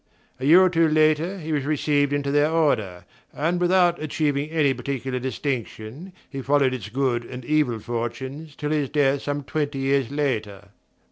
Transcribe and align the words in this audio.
A 0.39 0.47
year 0.47 0.59
or 0.61 0.69
two 0.71 0.87
later 0.87 1.37
he 1.37 1.53
was 1.53 1.63
received 1.63 2.11
into 2.11 2.31
their 2.31 2.49
Order, 2.49 3.05
and 3.31 3.61
without 3.61 4.01
achieving 4.01 4.49
any 4.49 4.73
particular 4.73 5.19
distinction 5.19 6.11
he 6.27 6.41
followed 6.41 6.73
its 6.73 6.89
good 6.89 7.23
and 7.23 7.45
evil 7.45 7.77
fortunes 7.77 8.55
till 8.55 8.71
his 8.71 8.89
death 8.89 9.21
some 9.21 9.43
twenty 9.43 9.77
years 9.77 10.09
later. 10.09 10.69